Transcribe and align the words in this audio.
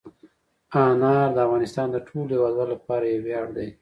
انار 0.83 1.27
د 1.35 1.37
افغانستان 1.45 1.87
د 1.91 1.97
ټولو 2.07 2.31
هیوادوالو 2.35 2.73
لپاره 2.75 3.03
یو 3.05 3.21
ویاړ 3.25 3.47
دی. 3.57 3.67